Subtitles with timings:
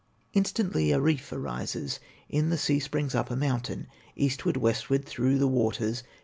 [0.33, 3.85] Instantly a reef arises, In the sea springs up a mountain,
[4.15, 6.01] Eastward, westward, through the waters.